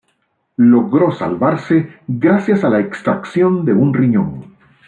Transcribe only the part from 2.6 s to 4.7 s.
a la extracción de un riñón.